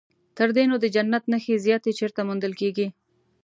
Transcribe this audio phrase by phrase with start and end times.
[0.37, 2.87] تر دې نو د جنت نښې زیاتې چیرته موندل کېږي.